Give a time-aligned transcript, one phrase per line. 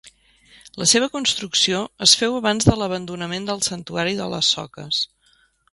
[0.83, 5.07] La seva construcció es féu abans de l'abandonament del santuari de les Soques.